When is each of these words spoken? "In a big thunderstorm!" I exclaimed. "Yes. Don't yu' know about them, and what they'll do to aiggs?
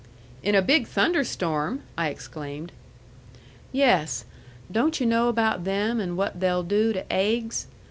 "In 0.41 0.55
a 0.55 0.63
big 0.63 0.87
thunderstorm!" 0.87 1.81
I 1.95 2.09
exclaimed. 2.09 2.71
"Yes. 3.71 4.25
Don't 4.71 4.99
yu' 4.99 5.05
know 5.05 5.27
about 5.27 5.63
them, 5.63 5.99
and 5.99 6.17
what 6.17 6.39
they'll 6.39 6.63
do 6.63 6.91
to 6.91 7.03
aiggs? 7.11 7.67